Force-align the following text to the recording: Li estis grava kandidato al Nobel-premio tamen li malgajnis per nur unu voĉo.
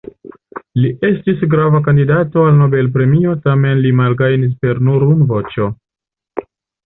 Li 0.83 0.89
estis 1.09 1.41
grava 1.49 1.81
kandidato 1.87 2.45
al 2.51 2.55
Nobel-premio 2.61 3.35
tamen 3.47 3.83
li 3.83 3.91
malgajnis 3.99 4.55
per 4.65 4.81
nur 4.87 5.05
unu 5.11 5.29
voĉo. 5.33 5.69